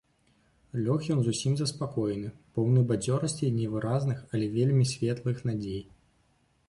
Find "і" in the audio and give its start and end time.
3.49-3.53